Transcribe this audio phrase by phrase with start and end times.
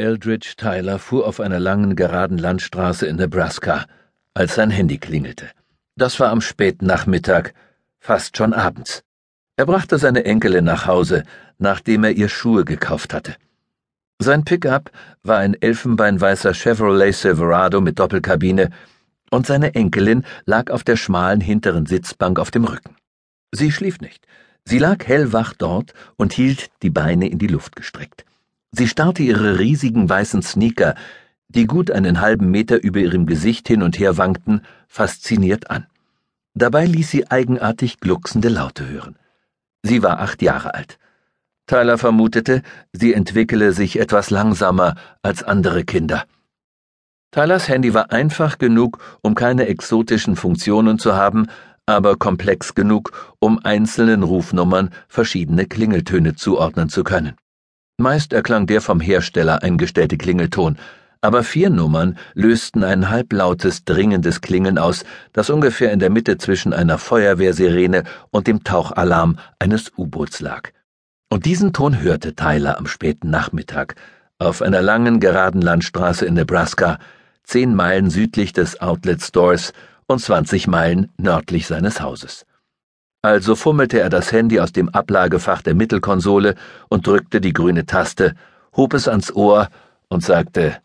[0.00, 3.84] Eldridge Tyler fuhr auf einer langen, geraden Landstraße in Nebraska,
[4.34, 5.46] als sein Handy klingelte.
[5.96, 7.54] Das war am späten Nachmittag,
[7.98, 9.02] fast schon abends.
[9.56, 11.24] Er brachte seine Enkelin nach Hause,
[11.58, 13.36] nachdem er ihr Schuhe gekauft hatte.
[14.18, 14.90] Sein Pickup
[15.22, 18.70] war ein elfenbeinweißer Chevrolet Silverado mit Doppelkabine,
[19.30, 22.96] und seine Enkelin lag auf der schmalen hinteren Sitzbank auf dem Rücken.
[23.52, 24.26] Sie schlief nicht.
[24.64, 28.24] Sie lag hellwach dort und hielt die Beine in die Luft gestreckt.
[28.72, 30.94] Sie starrte ihre riesigen weißen Sneaker,
[31.48, 35.86] die gut einen halben Meter über ihrem Gesicht hin und her wankten, fasziniert an.
[36.54, 39.16] Dabei ließ sie eigenartig glucksende Laute hören.
[39.82, 40.98] Sie war acht Jahre alt.
[41.66, 46.24] Tyler vermutete, sie entwickele sich etwas langsamer als andere Kinder.
[47.32, 51.46] Tylers Handy war einfach genug, um keine exotischen Funktionen zu haben,
[51.86, 57.36] aber komplex genug, um einzelnen Rufnummern verschiedene Klingeltöne zuordnen zu können.
[58.00, 60.76] Meist erklang der vom Hersteller eingestellte Klingelton,
[61.20, 66.72] aber vier Nummern lösten ein halblautes, dringendes Klingeln aus, das ungefähr in der Mitte zwischen
[66.72, 70.70] einer Feuerwehrsirene und dem Tauchalarm eines U-Boots lag.
[71.28, 73.94] Und diesen Ton hörte Tyler am späten Nachmittag
[74.38, 76.98] auf einer langen, geraden Landstraße in Nebraska,
[77.44, 79.72] zehn Meilen südlich des Outlet Stores
[80.06, 82.46] und zwanzig Meilen nördlich seines Hauses.
[83.22, 86.54] Also fummelte er das Handy aus dem Ablagefach der Mittelkonsole
[86.88, 88.34] und drückte die grüne Taste,
[88.74, 89.68] hob es ans Ohr
[90.08, 90.80] und sagte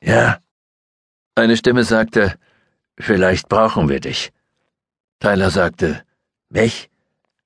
[0.00, 0.38] Ja.
[1.36, 2.34] Eine Stimme sagte
[2.98, 4.32] Vielleicht brauchen wir dich.
[5.20, 6.02] Tyler sagte
[6.48, 6.90] Mich?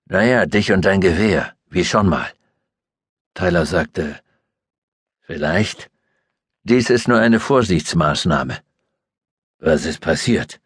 [0.06, 2.30] Naja, dich und dein Gewehr, wie schon mal.
[3.34, 4.18] Tyler sagte
[5.20, 5.90] Vielleicht.
[6.64, 8.58] Dies ist nur eine Vorsichtsmaßnahme.
[9.58, 10.58] Was ist passiert?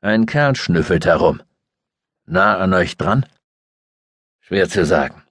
[0.00, 1.42] Ein Kerl schnüffelt herum
[2.26, 3.26] nah an euch dran?
[4.40, 5.22] Schwer zu sagen.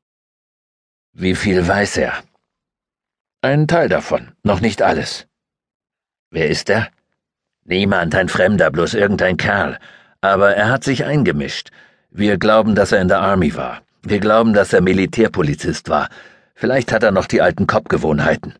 [1.14, 2.14] Wie viel weiß er?
[3.42, 5.28] Ein Teil davon, noch nicht alles.
[6.30, 6.89] Wer ist er?
[7.64, 9.78] Niemand, ein Fremder, bloß irgendein Kerl.
[10.22, 11.72] Aber er hat sich eingemischt.
[12.09, 13.81] Wir glauben, dass er in der Army war.
[14.03, 16.09] Wir glauben, dass er Militärpolizist war.
[16.56, 18.56] Vielleicht hat er noch die alten Kopfgewohnheiten.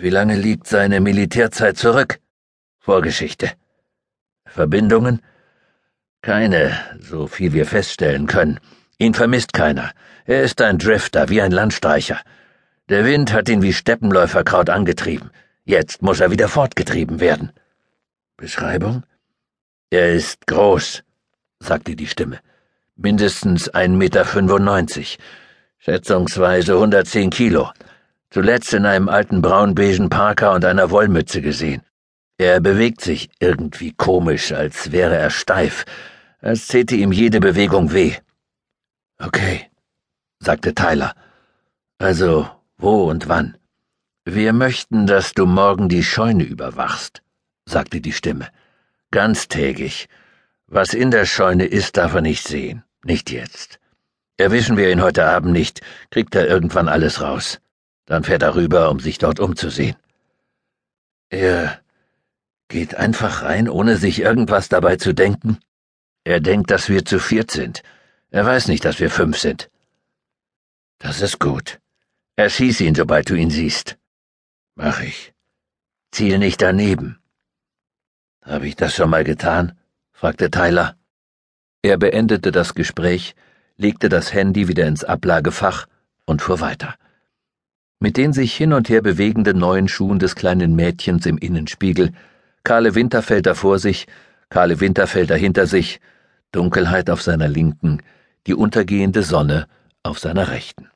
[0.00, 2.18] Wie lange liegt seine Militärzeit zurück?
[2.78, 3.52] Vorgeschichte.
[4.46, 5.20] Verbindungen?
[6.26, 8.58] Keine, so viel wir feststellen können.
[8.98, 9.92] Ihn vermisst keiner.
[10.24, 12.18] Er ist ein Drifter, wie ein Landstreicher.
[12.88, 15.30] Der Wind hat ihn wie Steppenläuferkraut angetrieben.
[15.64, 17.52] Jetzt muss er wieder fortgetrieben werden.
[18.36, 19.04] Beschreibung?
[19.90, 21.04] Er ist groß,
[21.60, 22.40] sagte die Stimme.
[22.96, 25.22] Mindestens 1,95 Meter,
[25.78, 27.70] schätzungsweise 110 Kilo.
[28.30, 31.82] Zuletzt in einem alten braunbeigen Parker und einer Wollmütze gesehen.
[32.36, 35.84] Er bewegt sich irgendwie komisch, als wäre er steif,
[36.40, 38.14] als täte ihm jede Bewegung weh.
[39.18, 39.70] Okay,
[40.40, 41.14] sagte Tyler.
[41.98, 43.56] Also, wo und wann?
[44.24, 47.22] Wir möchten, dass du morgen die Scheune überwachst,
[47.64, 48.48] sagte die Stimme.
[49.10, 50.08] Ganztägig.
[50.66, 52.82] Was in der Scheune ist, darf er nicht sehen.
[53.04, 53.78] Nicht jetzt.
[54.36, 55.80] Erwischen wir ihn heute Abend nicht,
[56.10, 57.60] kriegt er irgendwann alles raus.
[58.04, 59.96] Dann fährt er rüber, um sich dort umzusehen.
[61.30, 61.80] Er
[62.68, 65.58] geht einfach rein, ohne sich irgendwas dabei zu denken?
[66.26, 67.84] Er denkt, dass wir zu viert sind.
[68.32, 69.70] Er weiß nicht, dass wir fünf sind.
[70.98, 71.78] Das ist gut.
[72.34, 73.96] Erschieß ihn, sobald du ihn siehst.
[74.74, 75.32] Mach ich.
[76.10, 77.20] Ziel nicht daneben.
[78.42, 79.78] Habe ich das schon mal getan?
[80.10, 80.96] fragte Tyler.
[81.82, 83.36] Er beendete das Gespräch,
[83.76, 85.86] legte das Handy wieder ins Ablagefach
[86.24, 86.96] und fuhr weiter.
[88.00, 92.10] Mit den sich hin und her bewegenden neuen Schuhen des kleinen Mädchens im Innenspiegel,
[92.64, 94.08] Karle Winterfelder vor sich,
[94.48, 96.00] Karle Winterfelder hinter sich
[96.52, 98.02] Dunkelheit auf seiner linken,
[98.46, 99.66] die untergehende Sonne
[100.02, 100.90] auf seiner rechten.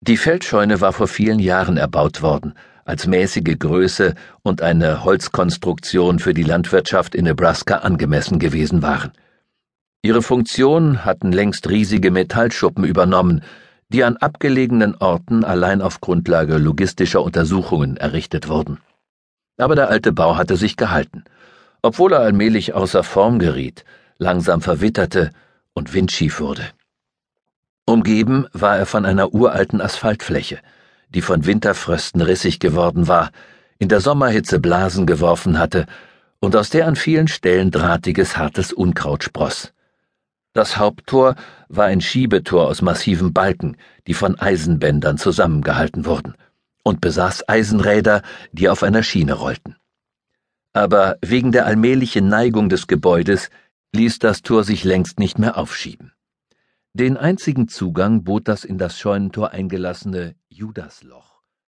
[0.00, 2.54] Die Feldscheune war vor vielen Jahren erbaut worden,
[2.84, 9.12] als mäßige Größe und eine Holzkonstruktion für die Landwirtschaft in Nebraska angemessen gewesen waren.
[10.02, 13.42] Ihre Funktion hatten längst riesige Metallschuppen übernommen,
[13.90, 18.78] die an abgelegenen Orten allein auf Grundlage logistischer Untersuchungen errichtet wurden.
[19.58, 21.24] Aber der alte Bau hatte sich gehalten,
[21.82, 23.84] obwohl er allmählich außer Form geriet
[24.18, 25.30] langsam verwitterte
[25.72, 26.64] und windschief wurde.
[27.86, 30.58] Umgeben war er von einer uralten Asphaltfläche,
[31.08, 33.30] die von Winterfrösten rissig geworden war,
[33.78, 35.86] in der Sommerhitze Blasen geworfen hatte
[36.40, 39.72] und aus der an vielen Stellen drahtiges, hartes Unkraut spross.
[40.52, 41.36] Das Haupttor
[41.68, 43.76] war ein Schiebetor aus massiven Balken,
[44.06, 46.34] die von Eisenbändern zusammengehalten wurden,
[46.82, 48.22] und besaß Eisenräder,
[48.52, 49.76] die auf einer Schiene rollten.
[50.72, 53.50] Aber wegen der allmählichen Neigung des Gebäudes
[53.92, 56.12] ließ das Tor sich längst nicht mehr aufschieben.
[56.92, 61.37] Den einzigen Zugang bot das in das Scheunentor eingelassene Judasloch.